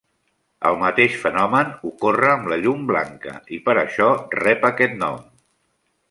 El 0.69 0.77
mateix 0.83 1.17
fenomen 1.25 1.67
ocorre 1.89 2.31
amb 2.31 2.49
la 2.53 2.57
llum 2.63 2.81
blanca 2.91 3.33
i 3.57 3.59
per 3.67 3.75
això 3.81 4.07
rep 4.39 4.65
aquest 4.71 4.97
nom. 5.03 5.21